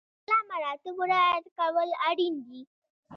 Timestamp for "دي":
2.47-2.61